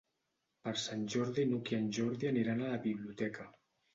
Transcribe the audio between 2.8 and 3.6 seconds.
biblioteca.